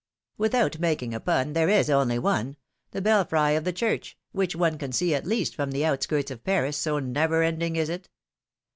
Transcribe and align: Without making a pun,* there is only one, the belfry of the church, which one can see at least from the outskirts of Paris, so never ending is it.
Without 0.35 0.79
making 0.79 1.13
a 1.13 1.19
pun,* 1.19 1.53
there 1.53 1.69
is 1.69 1.87
only 1.87 2.17
one, 2.17 2.57
the 2.89 3.03
belfry 3.03 3.55
of 3.55 3.65
the 3.65 3.71
church, 3.71 4.17
which 4.31 4.55
one 4.55 4.79
can 4.79 4.91
see 4.91 5.13
at 5.13 5.27
least 5.27 5.53
from 5.53 5.69
the 5.69 5.85
outskirts 5.85 6.31
of 6.31 6.43
Paris, 6.43 6.75
so 6.75 6.97
never 6.97 7.43
ending 7.43 7.75
is 7.75 7.87
it. 7.89 8.09